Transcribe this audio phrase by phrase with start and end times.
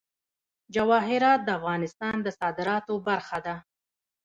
[0.75, 3.55] جواهرات د افغانستان د صادراتو برخه ده.